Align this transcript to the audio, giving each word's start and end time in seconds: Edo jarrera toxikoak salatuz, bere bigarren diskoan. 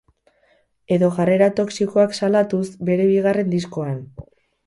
Edo 0.95 1.09
jarrera 1.17 1.49
toxikoak 1.59 2.17
salatuz, 2.21 2.63
bere 2.89 3.07
bigarren 3.13 3.53
diskoan. 3.55 4.01